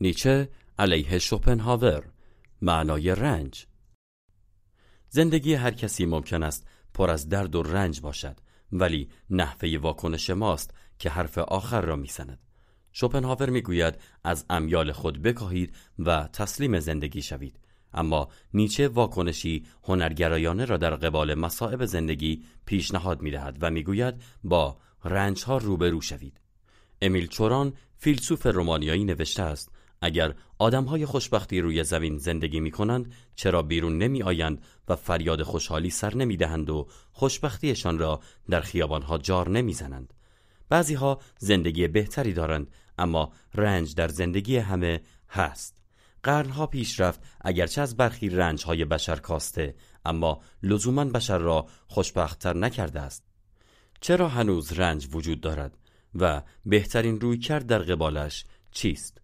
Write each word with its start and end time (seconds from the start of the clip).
نیچه 0.00 0.48
علیه 0.78 1.18
شوپنهاور 1.18 2.04
معنای 2.62 3.14
رنج. 3.14 3.66
زندگی 5.08 5.54
هر 5.54 5.70
کسی 5.70 6.06
ممکن 6.06 6.42
است 6.42 6.68
پر 6.94 7.10
از 7.10 7.28
درد 7.28 7.54
و 7.54 7.62
رنج 7.62 8.00
باشد 8.00 8.36
ولی 8.72 9.08
نحوه 9.30 9.78
واکنش 9.78 10.30
ماست 10.30 10.74
که 10.98 11.10
حرف 11.10 11.38
آخر 11.38 11.80
را 11.80 11.96
می‌زند. 11.96 12.38
شوپنهاور 12.92 13.50
می‌گوید 13.50 13.94
از 14.24 14.44
امیال 14.50 14.92
خود 14.92 15.22
بکاهید 15.22 15.76
و 15.98 16.28
تسلیم 16.32 16.78
زندگی 16.78 17.22
شوید. 17.22 17.60
اما 17.92 18.28
نیچه 18.54 18.88
واکنشی 18.88 19.66
هنرگرایانه 19.84 20.64
را 20.64 20.76
در 20.76 20.94
قبال 20.94 21.34
مصائب 21.34 21.84
زندگی 21.84 22.44
پیشنهاد 22.66 23.22
می‌دهد 23.22 23.58
و 23.60 23.70
می‌گوید 23.70 24.22
با 24.44 24.78
رنج 25.04 25.44
ها 25.44 25.58
روبرو 25.58 26.00
شوید. 26.00 26.40
امیل 27.02 27.26
چوران 27.26 27.72
فیلسوف 27.96 28.46
رومانیایی 28.46 29.04
نوشته 29.04 29.42
است 29.42 29.77
اگر 30.00 30.34
های 30.60 31.06
خوشبختی 31.06 31.60
روی 31.60 31.84
زمین 31.84 32.18
زندگی 32.18 32.60
می 32.60 32.70
کنند 32.70 33.12
چرا 33.36 33.62
بیرون 33.62 33.98
نمی 33.98 34.22
آیند 34.22 34.62
و 34.88 34.96
فریاد 34.96 35.42
خوشحالی 35.42 35.90
سر 35.90 36.14
نمی 36.14 36.36
دهند 36.36 36.70
و 36.70 36.88
خوشبختیشان 37.12 37.98
را 37.98 38.20
در 38.50 38.64
ها 38.82 39.18
جار 39.18 39.48
نمی 39.48 39.72
زنند 39.72 40.14
بعضی 40.68 40.94
ها 40.94 41.20
زندگی 41.38 41.88
بهتری 41.88 42.32
دارند 42.32 42.70
اما 42.98 43.32
رنج 43.54 43.94
در 43.94 44.08
زندگی 44.08 44.56
همه 44.56 45.00
هست. 45.28 45.78
قرنها 46.22 46.66
پیش 46.66 47.00
رفت 47.00 47.20
اگرچه 47.40 47.80
از 47.80 47.96
برخی 47.96 48.28
رنج 48.28 48.64
های 48.64 48.84
بشر 48.84 49.16
کاسته 49.16 49.74
اما 50.04 50.40
لزوما 50.62 51.04
بشر 51.04 51.38
را 51.38 51.66
خوشبختتر 51.86 52.56
نکرده 52.56 53.00
است. 53.00 53.24
چرا 54.00 54.28
هنوز 54.28 54.72
رنج 54.72 55.08
وجود 55.12 55.40
دارد 55.40 55.78
و 56.14 56.42
بهترین 56.66 57.20
روی 57.20 57.38
کرد 57.38 57.66
در 57.66 57.78
قبالش 57.78 58.44
چیست؟ 58.70 59.20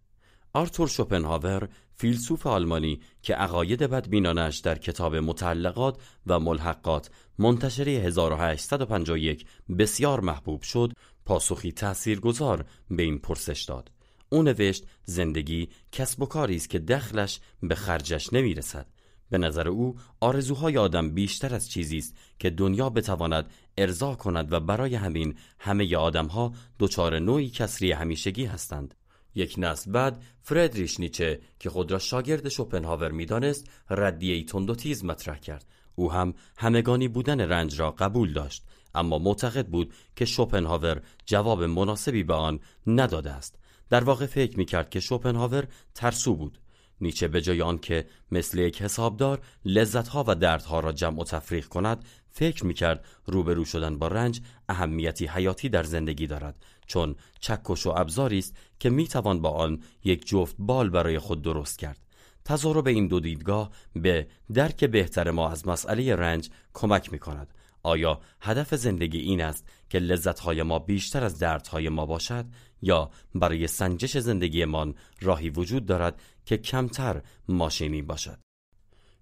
آرتور 0.55 0.87
شوپنهاور 0.87 1.69
فیلسوف 1.95 2.47
آلمانی 2.47 2.99
که 3.21 3.35
عقاید 3.35 3.79
بدبینانش 3.79 4.57
در 4.57 4.77
کتاب 4.77 5.15
متعلقات 5.15 5.97
و 6.27 6.39
ملحقات 6.39 7.09
منتشره 7.39 7.91
1851 7.91 9.45
بسیار 9.79 10.19
محبوب 10.19 10.61
شد 10.61 10.93
پاسخی 11.25 11.71
تاثیرگذار 11.71 12.65
به 12.91 13.03
این 13.03 13.19
پرسش 13.19 13.63
داد. 13.63 13.91
او 14.29 14.43
نوشت 14.43 14.85
زندگی 15.05 15.69
کسب 15.91 16.21
و 16.21 16.25
کاری 16.25 16.55
است 16.55 16.69
که 16.69 16.79
دخلش 16.79 17.39
به 17.63 17.75
خرجش 17.75 18.33
نمی‌رسد. 18.33 18.87
به 19.29 19.37
نظر 19.37 19.67
او 19.67 19.95
آرزوهای 20.19 20.77
آدم 20.77 21.09
بیشتر 21.09 21.55
از 21.55 21.69
چیزی 21.69 21.97
است 21.97 22.15
که 22.39 22.49
دنیا 22.49 22.89
بتواند 22.89 23.49
ارضا 23.77 24.15
کند 24.15 24.53
و 24.53 24.59
برای 24.59 24.95
همین 24.95 25.35
همه 25.59 25.95
آدمها 25.95 26.53
دچار 26.79 27.19
نوعی 27.19 27.49
کسری 27.49 27.91
همیشگی 27.91 28.45
هستند. 28.45 28.95
یک 29.35 29.55
نسل 29.57 29.91
بعد 29.91 30.23
فردریش 30.41 30.99
نیچه 30.99 31.39
که 31.59 31.69
خود 31.69 31.91
را 31.91 31.99
شاگرد 31.99 32.49
شوپنهاور 32.49 33.11
می‌دانست 33.11 33.69
ردیه 33.89 34.45
تند 34.45 34.69
و 34.69 34.75
تیز 34.75 35.05
مطرح 35.05 35.39
کرد. 35.39 35.65
او 35.95 36.11
هم 36.11 36.33
همگانی 36.57 37.07
بودن 37.07 37.41
رنج 37.41 37.79
را 37.79 37.91
قبول 37.91 38.33
داشت 38.33 38.63
اما 38.95 39.19
معتقد 39.19 39.67
بود 39.67 39.93
که 40.15 40.25
شوپنهاور 40.25 41.01
جواب 41.25 41.63
مناسبی 41.63 42.23
به 42.23 42.33
آن 42.33 42.59
نداده 42.87 43.31
است. 43.31 43.59
در 43.89 44.03
واقع 44.03 44.25
فکر 44.25 44.57
می‌کرد 44.57 44.89
که 44.89 44.99
شوپنهاور 44.99 45.67
ترسو 45.95 46.35
بود. 46.35 46.59
نیچه 47.01 47.27
به 47.27 47.41
جای 47.41 47.61
آنکه 47.61 48.05
مثل 48.31 48.59
یک 48.59 48.81
حسابدار 48.81 49.41
لذتها 49.65 50.23
و 50.27 50.35
دردها 50.35 50.79
را 50.79 50.91
جمع 50.91 51.19
و 51.19 51.23
تفریق 51.23 51.67
کند 51.67 52.05
فکر 52.37 52.65
می‌کرد 52.65 53.05
روبرو 53.25 53.65
شدن 53.65 53.97
با 53.97 54.07
رنج 54.07 54.41
اهمیتی 54.69 55.27
حیاتی 55.27 55.69
در 55.69 55.83
زندگی 55.83 56.27
دارد 56.27 56.65
چون 56.87 57.15
چکش 57.39 57.85
و 57.85 57.89
ابزاری 57.89 58.37
است 58.39 58.55
که 58.79 58.89
می‌توان 58.89 59.41
با 59.41 59.49
آن 59.49 59.83
یک 60.03 60.27
جفت 60.27 60.55
بال 60.59 60.89
برای 60.89 61.19
خود 61.19 61.41
درست 61.41 61.79
کرد. 61.79 61.99
تظاهر 62.45 62.87
این 62.87 63.07
دو 63.07 63.19
دیدگاه 63.19 63.71
به 63.95 64.27
درک 64.53 64.83
بهتر 64.83 65.31
ما 65.31 65.49
از 65.49 65.67
مسئله 65.67 66.15
رنج 66.15 66.49
کمک 66.73 67.13
می 67.13 67.19
کند 67.19 67.53
آیا 67.83 68.19
هدف 68.41 68.75
زندگی 68.75 69.19
این 69.19 69.41
است 69.41 69.67
که 69.89 69.99
لذتهای 69.99 70.63
ما 70.63 70.79
بیشتر 70.79 71.23
از 71.23 71.39
دردهای 71.39 71.89
ما 71.89 72.05
باشد 72.05 72.45
یا 72.81 73.11
برای 73.35 73.67
سنجش 73.67 74.17
زندگیمان 74.17 74.95
راهی 75.21 75.49
وجود 75.49 75.85
دارد 75.85 76.21
که 76.45 76.57
کمتر 76.57 77.21
ماشینی 77.47 78.01
باشد؟ 78.01 78.44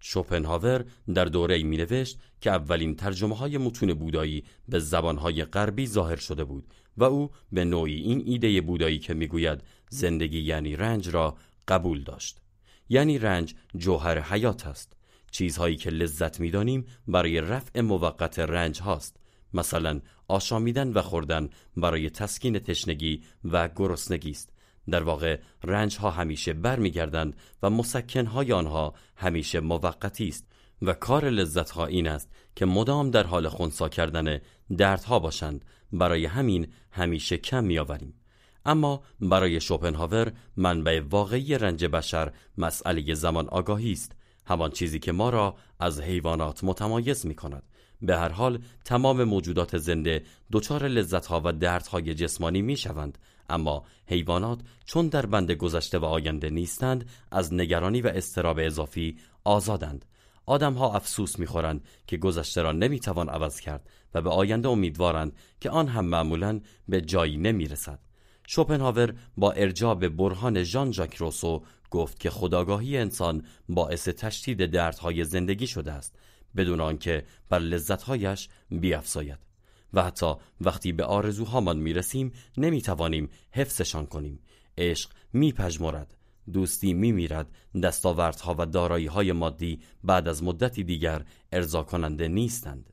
شوپنهاور 0.05 0.85
در 1.13 1.25
دوره 1.25 1.63
می 1.63 1.77
نوشت 1.77 2.19
که 2.41 2.51
اولین 2.51 2.95
ترجمه 2.95 3.35
های 3.35 3.57
متون 3.57 3.93
بودایی 3.93 4.43
به 4.69 4.79
زبانهای 4.79 5.45
غربی 5.45 5.87
ظاهر 5.87 6.15
شده 6.15 6.43
بود 6.43 6.73
و 6.97 7.03
او 7.03 7.31
به 7.51 7.65
نوعی 7.65 8.01
این 8.01 8.23
ایده 8.25 8.61
بودایی 8.61 8.99
که 8.99 9.13
می‌گوید 9.13 9.61
زندگی 9.89 10.39
یعنی 10.39 10.75
رنج 10.75 11.09
را 11.09 11.37
قبول 11.67 12.03
داشت. 12.03 12.37
یعنی 12.89 13.17
رنج 13.17 13.55
جوهر 13.77 14.19
حیات 14.19 14.67
است. 14.67 14.93
چیزهایی 15.31 15.75
که 15.75 15.89
لذت 15.89 16.39
می‌دانیم 16.39 16.85
برای 17.07 17.41
رفع 17.41 17.81
موقت 17.81 18.39
رنج 18.39 18.81
هاست. 18.81 19.17
مثلا 19.53 20.01
آشامیدن 20.27 20.93
و 20.93 21.01
خوردن 21.01 21.49
برای 21.77 22.09
تسکین 22.09 22.59
تشنگی 22.59 23.23
و 23.43 23.69
گرسنگی 23.75 24.31
است. 24.31 24.49
در 24.89 25.03
واقع 25.03 25.39
رنج 25.63 25.97
ها 25.97 26.09
همیشه 26.09 26.53
برمیگردند 26.53 27.35
و 27.63 27.69
مسکن 27.69 28.25
های 28.25 28.53
آنها 28.53 28.93
همیشه 29.15 29.59
موقتی 29.59 30.27
است 30.27 30.47
و 30.81 30.93
کار 30.93 31.29
لذت 31.29 31.69
ها 31.69 31.85
این 31.85 32.07
است 32.07 32.29
که 32.55 32.65
مدام 32.65 33.11
در 33.11 33.27
حال 33.27 33.49
خونسا 33.49 33.89
کردن 33.89 34.39
دردها 34.77 35.19
باشند. 35.19 35.65
برای 35.93 36.25
همین 36.25 36.67
همیشه 36.91 37.37
کم 37.37 37.63
میآوریم. 37.63 38.13
اما 38.65 39.03
برای 39.21 39.61
شوپنهاور 39.61 40.31
منبع 40.57 41.01
واقعی 41.09 41.57
رنج 41.57 41.85
بشر 41.85 42.31
مسئله 42.57 43.13
زمان 43.13 43.47
آگاهی 43.47 43.91
است. 43.91 44.15
همان 44.45 44.71
چیزی 44.71 44.99
که 44.99 45.11
ما 45.11 45.29
را 45.29 45.55
از 45.79 46.01
حیوانات 46.01 46.63
متمایز 46.63 47.25
می 47.25 47.35
کند 47.35 47.63
به 48.03 48.17
هر 48.17 48.29
حال 48.29 48.59
تمام 48.85 49.23
موجودات 49.23 49.77
زنده 49.77 50.23
دچار 50.51 50.87
لذتها 50.87 51.41
و 51.45 51.51
دردهای 51.51 52.13
جسمانی 52.13 52.61
می 52.61 52.77
شوند 52.77 53.17
اما 53.49 53.83
حیوانات 54.05 54.59
چون 54.85 55.07
در 55.07 55.25
بند 55.25 55.51
گذشته 55.51 55.97
و 55.97 56.05
آینده 56.05 56.49
نیستند 56.49 57.09
از 57.31 57.53
نگرانی 57.53 58.01
و 58.01 58.07
استراب 58.07 58.59
اضافی 58.61 59.17
آزادند. 59.43 60.05
آدمها 60.45 60.95
افسوس 60.95 61.39
می‌خورند 61.39 61.83
که 62.07 62.17
گذشته 62.17 62.61
را 62.61 62.71
نمی‌توان 62.71 63.29
عوض 63.29 63.59
کرد 63.59 63.89
و 64.13 64.21
به 64.21 64.29
آینده 64.29 64.69
امیدوارند 64.69 65.35
که 65.61 65.69
آن 65.69 65.87
هم 65.87 66.05
معمولا 66.05 66.61
به 66.87 67.01
جایی 67.01 67.37
نمی‌رسد. 67.37 67.99
شوپنهاور 68.47 69.13
با 69.37 69.51
ارجاع 69.51 69.95
به 69.95 70.09
برهان 70.09 70.63
ژان 70.63 70.91
ژاک 70.91 71.15
روسو 71.15 71.63
گفت 71.91 72.19
که 72.19 72.29
خداگاهی 72.29 72.97
انسان 72.97 73.45
باعث 73.69 74.07
تشدید 74.07 74.65
دردهای 74.65 75.23
زندگی 75.23 75.67
شده 75.67 75.91
است. 75.91 76.19
بدون 76.55 76.81
آنکه 76.81 77.23
بر 77.49 77.59
لذتهایش 77.59 78.49
بیافزاید 78.69 79.39
و 79.93 80.03
حتی 80.03 80.33
وقتی 80.61 80.91
به 80.91 81.03
آرزوهامان 81.03 81.77
می‌رسیم 81.77 82.31
نمی‌توانیم 82.57 83.29
حفظشان 83.51 84.05
کنیم. 84.05 84.39
عشق 84.77 85.09
میپژمرد 85.33 86.17
دوستی 86.53 86.93
میمیرد 86.93 87.51
دستاوردها 87.83 88.55
و 88.57 88.65
داراییهای 88.65 89.31
مادی 89.31 89.81
بعد 90.03 90.27
از 90.27 90.43
مدتی 90.43 90.83
دیگر 90.83 91.25
ارضا 91.51 91.83
کننده 91.83 92.27
نیستند. 92.27 92.89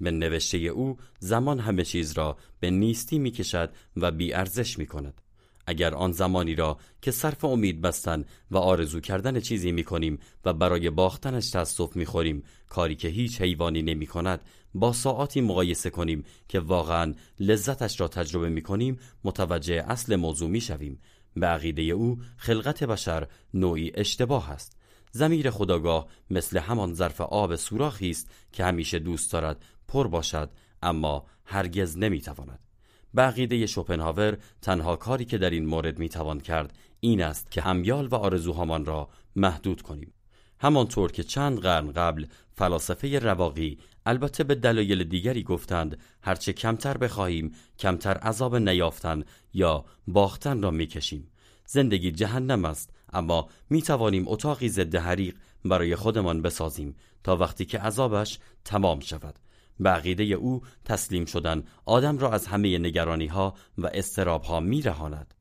به 0.00 0.10
نوشته 0.10 0.58
او 0.58 0.96
زمان 1.18 1.58
همه 1.58 1.84
چیز 1.84 2.12
را 2.12 2.36
به 2.60 2.70
نیستی 2.70 3.18
می‌کشد 3.18 3.72
و 3.96 4.10
بیارزش 4.10 4.78
می‌کند. 4.78 5.20
اگر 5.66 5.94
آن 5.94 6.12
زمانی 6.12 6.54
را 6.54 6.78
که 7.02 7.10
صرف 7.10 7.44
امید 7.44 7.80
بستن 7.80 8.24
و 8.50 8.58
آرزو 8.58 9.00
کردن 9.00 9.40
چیزی 9.40 9.72
می 9.72 9.84
کنیم 9.84 10.18
و 10.44 10.52
برای 10.52 10.90
باختنش 10.90 11.50
تصف 11.50 11.96
می 11.96 12.06
خوریم 12.06 12.42
کاری 12.68 12.96
که 12.96 13.08
هیچ 13.08 13.40
حیوانی 13.40 13.82
نمی 13.82 14.06
کند 14.06 14.40
با 14.74 14.92
ساعاتی 14.92 15.40
مقایسه 15.40 15.90
کنیم 15.90 16.24
که 16.48 16.60
واقعا 16.60 17.14
لذتش 17.40 18.00
را 18.00 18.08
تجربه 18.08 18.48
می 18.48 18.62
کنیم 18.62 18.98
متوجه 19.24 19.84
اصل 19.88 20.16
موضوع 20.16 20.50
می 20.50 20.60
شویم 20.60 21.00
به 21.36 21.46
عقیده 21.46 21.82
او 21.82 22.18
خلقت 22.36 22.84
بشر 22.84 23.26
نوعی 23.54 23.92
اشتباه 23.94 24.50
است. 24.50 24.76
زمیر 25.12 25.50
خداگاه 25.50 26.06
مثل 26.30 26.58
همان 26.58 26.94
ظرف 26.94 27.20
آب 27.20 27.56
سوراخی 27.56 28.10
است 28.10 28.30
که 28.52 28.64
همیشه 28.64 28.98
دوست 28.98 29.32
دارد 29.32 29.64
پر 29.88 30.08
باشد 30.08 30.50
اما 30.82 31.26
هرگز 31.44 31.98
نمی‌تواند. 31.98 32.69
به 33.14 33.22
عقیده 33.22 33.66
شوپنهاور 33.66 34.38
تنها 34.62 34.96
کاری 34.96 35.24
که 35.24 35.38
در 35.38 35.50
این 35.50 35.66
مورد 35.66 35.98
می‌توان 35.98 36.40
کرد 36.40 36.78
این 37.00 37.22
است 37.22 37.50
که 37.50 37.60
همیال 37.60 38.06
و 38.06 38.14
آرزوهامان 38.14 38.84
را 38.84 39.08
محدود 39.36 39.82
کنیم. 39.82 40.12
همانطور 40.58 41.12
که 41.12 41.22
چند 41.22 41.58
قرن 41.58 41.92
قبل 41.92 42.26
فلاسفه 42.52 43.18
رواقی 43.18 43.78
البته 44.06 44.44
به 44.44 44.54
دلایل 44.54 45.04
دیگری 45.04 45.42
گفتند 45.42 45.98
هرچه 46.22 46.52
کمتر 46.52 46.96
بخواهیم 46.96 47.54
کمتر 47.78 48.16
عذاب 48.16 48.56
نیافتن 48.56 49.24
یا 49.54 49.84
باختن 50.06 50.62
را 50.62 50.70
می‌کشیم. 50.70 51.30
زندگی 51.66 52.12
جهنم 52.12 52.64
است 52.64 52.90
اما 53.12 53.48
می 53.70 53.82
توانیم 53.82 54.28
اتاقی 54.28 54.68
ضد 54.68 54.96
حریق 54.96 55.36
برای 55.64 55.96
خودمان 55.96 56.42
بسازیم 56.42 56.96
تا 57.24 57.36
وقتی 57.36 57.64
که 57.64 57.78
عذابش 57.78 58.38
تمام 58.64 59.00
شود. 59.00 59.38
به 59.80 59.90
عقیده 59.90 60.24
او 60.24 60.62
تسلیم 60.84 61.24
شدن 61.24 61.64
آدم 61.84 62.18
را 62.18 62.30
از 62.30 62.46
همه 62.46 62.78
نگرانی 62.78 63.26
ها 63.26 63.54
و 63.78 63.90
استراب 63.94 64.42
ها 64.42 64.60
می 64.60 64.82
رهاند. 64.82 65.34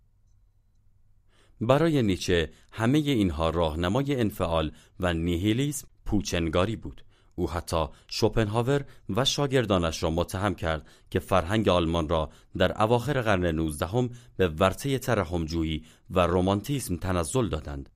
برای 1.62 2.02
نیچه 2.02 2.50
همه 2.72 2.98
اینها 2.98 3.50
راهنمای 3.50 4.20
انفعال 4.20 4.72
و 5.00 5.14
نیهیلیسم 5.14 5.88
پوچنگاری 6.06 6.76
بود. 6.76 7.04
او 7.36 7.50
حتی 7.50 7.86
شوپنهاور 8.08 8.86
و 9.10 9.26
شاگردانش 9.26 10.04
را 10.04 10.10
متهم 10.10 10.56
کرد 10.56 10.88
که 11.12 11.20
فرهنگ 11.20 11.70
آلمان 11.70 12.10
را 12.10 12.30
در 12.58 12.82
اواخر 12.82 13.22
قرن 13.22 13.46
نوزدهم 13.46 14.10
به 14.38 14.48
ورطه 14.48 14.98
ترحمجویی 14.98 15.86
و 16.10 16.20
رومانتیسم 16.20 16.96
تنزل 16.96 17.50
دادند. 17.50 17.90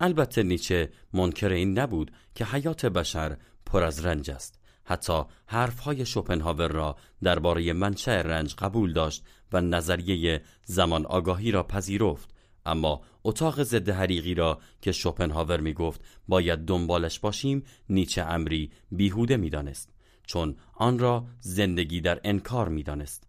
البته 0.00 0.42
نیچه 0.42 0.90
منکر 1.12 1.48
این 1.48 1.78
نبود 1.78 2.10
که 2.34 2.44
حیات 2.44 2.86
بشر 2.86 3.36
پر 3.66 3.82
از 3.82 4.06
رنج 4.06 4.30
است. 4.30 4.63
حتی 4.84 5.22
حرفهای 5.46 6.06
شوپنهاور 6.06 6.68
را 6.68 6.96
درباره 7.22 7.72
منشأ 7.72 8.22
رنج 8.22 8.54
قبول 8.54 8.92
داشت 8.92 9.24
و 9.52 9.60
نظریه 9.60 10.42
زمان 10.64 11.06
آگاهی 11.06 11.50
را 11.50 11.62
پذیرفت 11.62 12.34
اما 12.66 13.02
اتاق 13.24 13.62
ضد 13.62 13.88
حریقی 13.88 14.34
را 14.34 14.58
که 14.80 14.92
شوپنهاور 14.92 15.60
می 15.60 15.72
گفت 15.72 16.00
باید 16.28 16.58
دنبالش 16.58 17.18
باشیم 17.18 17.62
نیچه 17.88 18.22
امری 18.22 18.70
بیهوده 18.90 19.36
می 19.36 19.50
دانست. 19.50 19.90
چون 20.26 20.56
آن 20.74 20.98
را 20.98 21.26
زندگی 21.40 22.00
در 22.00 22.20
انکار 22.24 22.68
می 22.68 22.82
دانست. 22.82 23.26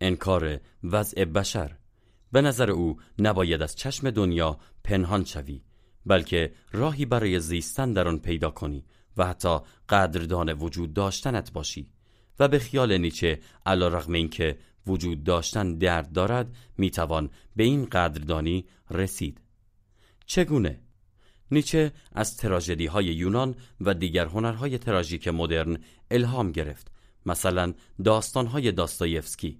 انکار 0.00 0.60
وضع 0.84 1.24
بشر 1.24 1.76
به 2.32 2.40
نظر 2.40 2.70
او 2.70 2.96
نباید 3.18 3.62
از 3.62 3.76
چشم 3.76 4.10
دنیا 4.10 4.58
پنهان 4.84 5.24
شوی 5.24 5.62
بلکه 6.06 6.52
راهی 6.72 7.04
برای 7.04 7.40
زیستن 7.40 7.92
در 7.92 8.08
آن 8.08 8.18
پیدا 8.18 8.50
کنی 8.50 8.84
و 9.16 9.26
حتی 9.26 9.58
قدردان 9.88 10.52
وجود 10.52 10.92
داشتنت 10.92 11.52
باشی. 11.52 11.88
و 12.38 12.48
به 12.48 12.58
خیال 12.58 12.98
نیچه 12.98 13.40
علا 13.66 13.88
رغم 13.88 14.12
اینکه 14.12 14.58
وجود 14.86 15.24
داشتن 15.24 15.78
درد 15.78 16.12
دارد 16.12 16.56
می‌توان 16.78 17.30
به 17.56 17.64
این 17.64 17.84
قدردانی 17.84 18.64
رسید. 18.90 19.40
چگونه؟ 20.26 20.80
نیچه 21.50 21.92
از 22.12 22.36
تراژدی 22.36 22.86
های 22.86 23.04
یونان 23.04 23.54
و 23.80 23.94
دیگر 23.94 24.26
هنرهای 24.26 24.78
تراژیک 24.78 25.28
مدرن 25.28 25.78
الهام 26.10 26.52
گرفت. 26.52 26.90
مثلا 27.26 27.74
داستان 28.04 28.46
های 28.46 28.72
داستایفسکی. 28.72 29.58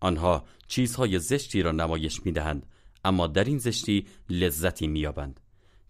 آنها 0.00 0.44
چیزهای 0.68 1.18
زشتی 1.18 1.62
را 1.62 1.72
نمایش 1.72 2.26
می‌دهند 2.26 2.66
اما 3.04 3.26
در 3.26 3.44
این 3.44 3.58
زشتی 3.58 4.06
لذتی 4.30 4.86
مییابند. 4.86 5.40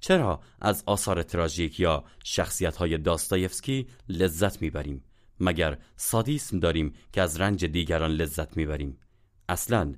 چرا 0.07 0.41
از 0.61 0.83
آثار 0.87 1.23
تراژیک 1.23 1.81
یا 1.81 2.05
شخصیت 2.25 2.77
های 2.77 2.99
داستایفسکی 2.99 3.87
لذت 4.09 4.63
می‌بریم؟ 4.63 5.05
مگر 5.41 5.79
سادیسم 5.97 6.61
داریم 6.61 6.93
که 7.13 7.23
از 7.23 7.41
رنج 7.41 7.65
دیگران 7.65 8.11
لذت 8.11 8.57
می‌بریم؟ 8.57 8.99
اصلا 9.49 9.95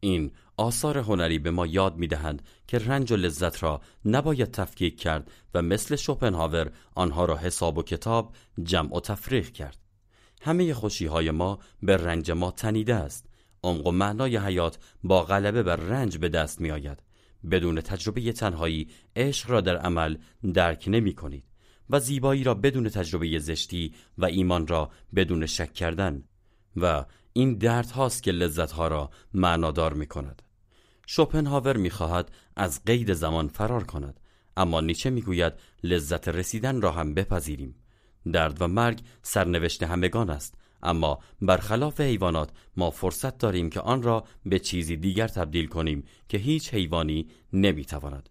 این 0.00 0.32
آثار 0.56 0.98
هنری 0.98 1.38
به 1.38 1.50
ما 1.50 1.66
یاد 1.66 1.96
می‌دهند 1.96 2.42
که 2.66 2.78
رنج 2.78 3.12
و 3.12 3.16
لذت 3.16 3.62
را 3.62 3.80
نباید 4.04 4.50
تفکیک 4.50 5.00
کرد 5.00 5.30
و 5.54 5.62
مثل 5.62 5.96
شوپنهاور 5.96 6.70
آنها 6.94 7.24
را 7.24 7.36
حساب 7.36 7.78
و 7.78 7.82
کتاب 7.82 8.34
جمع 8.62 8.96
و 8.96 9.00
تفریق 9.00 9.50
کرد. 9.50 9.78
همه 10.42 10.74
خوشی 10.74 11.06
های 11.06 11.30
ما 11.30 11.58
به 11.82 11.96
رنج 11.96 12.30
ما 12.30 12.50
تنیده 12.50 12.94
است. 12.94 13.26
عمق 13.62 13.86
و 13.86 13.90
معنای 13.90 14.36
حیات 14.36 14.78
با 15.04 15.22
غلبه 15.22 15.62
بر 15.62 15.76
رنج 15.76 16.18
به 16.18 16.28
دست 16.28 16.60
می 16.60 16.70
آید 16.70 17.02
بدون 17.50 17.80
تجربه 17.80 18.32
تنهایی 18.32 18.88
عشق 19.16 19.50
را 19.50 19.60
در 19.60 19.76
عمل 19.76 20.16
درک 20.54 20.84
نمی 20.86 21.14
کنید 21.14 21.44
و 21.90 22.00
زیبایی 22.00 22.44
را 22.44 22.54
بدون 22.54 22.88
تجربه 22.88 23.38
زشتی 23.38 23.94
و 24.18 24.24
ایمان 24.24 24.66
را 24.66 24.90
بدون 25.14 25.46
شک 25.46 25.72
کردن 25.72 26.22
و 26.76 27.04
این 27.32 27.54
درد 27.54 27.90
هاست 27.90 28.22
که 28.22 28.32
لذت 28.32 28.72
ها 28.72 28.88
را 28.88 29.10
معنادار 29.34 29.92
می 29.92 30.06
کند. 30.06 30.42
شوپنهاور 31.06 31.76
می 31.76 31.90
خواهد 31.90 32.30
از 32.56 32.84
قید 32.84 33.12
زمان 33.12 33.48
فرار 33.48 33.84
کند 33.84 34.20
اما 34.56 34.80
نیچه 34.80 35.10
می 35.10 35.22
گوید 35.22 35.52
لذت 35.82 36.28
رسیدن 36.28 36.80
را 36.80 36.92
هم 36.92 37.14
بپذیریم. 37.14 37.74
درد 38.32 38.62
و 38.62 38.66
مرگ 38.66 39.00
سرنوشت 39.22 39.82
همگان 39.82 40.30
است. 40.30 40.54
اما 40.84 41.18
برخلاف 41.42 42.00
حیوانات 42.00 42.50
ما 42.76 42.90
فرصت 42.90 43.38
داریم 43.38 43.70
که 43.70 43.80
آن 43.80 44.02
را 44.02 44.24
به 44.46 44.58
چیزی 44.58 44.96
دیگر 44.96 45.28
تبدیل 45.28 45.66
کنیم 45.66 46.04
که 46.28 46.38
هیچ 46.38 46.74
حیوانی 46.74 47.28
نمی‌تواند. 47.52 48.28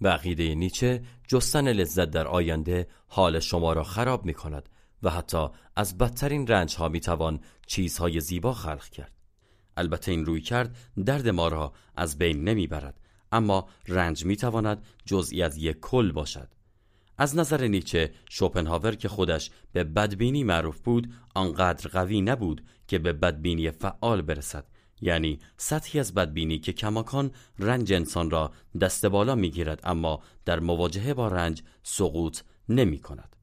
به 0.00 0.08
عقیده 0.08 0.54
نیچه 0.54 1.02
جستن 1.28 1.68
لذت 1.68 2.10
در 2.10 2.26
آینده 2.26 2.86
حال 3.08 3.40
شما 3.40 3.72
را 3.72 3.84
خراب 3.84 4.24
می 4.24 4.34
کند 4.34 4.68
و 5.02 5.10
حتی 5.10 5.48
از 5.76 5.98
بدترین 5.98 6.46
رنج 6.46 6.74
ها 6.76 6.88
می 6.88 7.00
توان 7.00 7.40
چیزهای 7.66 8.20
زیبا 8.20 8.52
خلق 8.52 8.88
کرد. 8.88 9.12
البته 9.76 10.10
این 10.10 10.26
روی 10.26 10.40
کرد 10.40 10.76
درد 11.06 11.28
ما 11.28 11.48
را 11.48 11.72
از 11.96 12.18
بین 12.18 12.44
نمی 12.44 12.66
برد 12.66 13.00
اما 13.32 13.68
رنج 13.88 14.24
می 14.24 14.36
تواند 14.36 14.84
جزئی 15.04 15.42
از 15.42 15.56
یک 15.56 15.80
کل 15.80 16.12
باشد. 16.12 16.48
از 17.18 17.36
نظر 17.36 17.66
نیچه 17.66 18.12
شوپنهاور 18.30 18.94
که 18.94 19.08
خودش 19.08 19.50
به 19.72 19.84
بدبینی 19.84 20.44
معروف 20.44 20.80
بود 20.80 21.12
آنقدر 21.34 21.90
قوی 21.90 22.20
نبود 22.20 22.64
که 22.88 22.98
به 22.98 23.12
بدبینی 23.12 23.70
فعال 23.70 24.22
برسد. 24.22 24.64
یعنی 25.00 25.38
سطحی 25.56 26.00
از 26.00 26.14
بدبینی 26.14 26.58
که 26.58 26.72
کماکان 26.72 27.30
رنج 27.58 27.92
انسان 27.92 28.30
را 28.30 28.52
دست 28.80 29.06
بالا 29.06 29.34
می‌گیرد 29.34 29.80
اما 29.84 30.22
در 30.44 30.60
مواجهه 30.60 31.14
با 31.14 31.28
رنج 31.28 31.62
سقوط 31.82 32.40
نمی 32.68 32.98
کند 32.98 33.36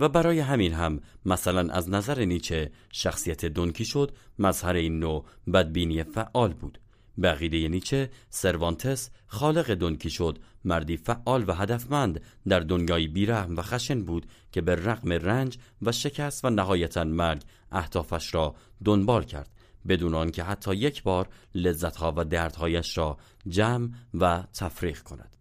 و 0.00 0.08
برای 0.08 0.40
همین 0.40 0.72
هم 0.72 1.00
مثلا 1.24 1.72
از 1.72 1.90
نظر 1.90 2.24
نیچه 2.24 2.70
شخصیت 2.92 3.44
دونکی 3.44 3.84
شد 3.84 4.16
مظهر 4.38 4.74
این 4.74 4.98
نوع 4.98 5.24
بدبینی 5.54 6.02
فعال 6.02 6.52
بود. 6.52 6.80
بقیده 7.22 7.68
نیچه 7.68 8.10
سروانتس 8.30 9.10
خالق 9.26 9.70
دونکی 9.70 10.10
شد. 10.10 10.38
مردی 10.64 10.96
فعال 10.96 11.44
و 11.48 11.52
هدفمند. 11.52 12.20
در 12.48 12.60
دنیای 12.60 13.08
بیرحم 13.08 13.56
و 13.56 13.62
خشن 13.62 14.02
بود 14.02 14.26
که 14.52 14.60
به 14.60 14.74
رغم 14.74 15.12
رنج 15.12 15.58
و 15.82 15.92
شکست 15.92 16.44
و 16.44 16.50
نهایتا 16.50 17.04
مرگ 17.04 17.42
اهدافش 17.72 18.34
را 18.34 18.54
دنبال 18.84 19.24
کرد. 19.24 19.50
بدون 19.88 20.14
آنکه 20.14 20.42
حتی 20.42 20.74
یک 20.74 21.02
بار 21.02 21.28
لذتها 21.54 22.14
و 22.16 22.24
دردهایش 22.24 22.98
را 22.98 23.18
جمع 23.48 23.88
و 24.14 24.44
تفریق 24.54 25.02
کند. 25.02 25.36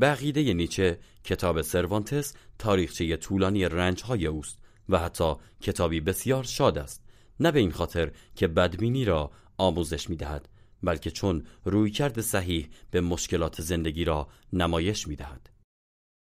بقیده 0.00 0.54
نیچه 0.54 0.98
کتاب 1.24 1.62
سروانتس 1.62 2.34
تاریخچه 2.58 3.16
طولانی 3.16 3.64
رنجهای 3.64 4.26
اوست 4.26 4.58
و 4.88 4.98
حتی 4.98 5.34
کتابی 5.60 6.00
بسیار 6.00 6.44
شاد 6.44 6.78
است. 6.78 7.04
نه 7.40 7.50
به 7.50 7.58
این 7.58 7.70
خاطر 7.70 8.10
که 8.34 8.48
بدبینی 8.48 9.04
را 9.04 9.30
آموزش 9.58 10.10
می‌دهد. 10.10 10.48
بلکه 10.82 11.10
چون 11.10 11.46
رویکرد 11.64 12.20
صحیح 12.20 12.68
به 12.90 13.00
مشکلات 13.00 13.62
زندگی 13.62 14.04
را 14.04 14.28
نمایش 14.52 15.08
می‌دهد. 15.08 15.50